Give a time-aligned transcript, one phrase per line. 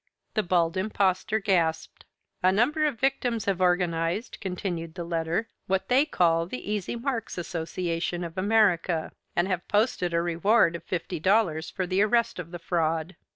[0.33, 2.05] The Bald Impostor gasped.
[2.41, 7.37] "A number of victims have organized," continued the letter, "what they call the Easy Marks'
[7.37, 12.49] Association of America and have posted a reward of fifty dollars for the arrest of
[12.49, 13.15] the fraud."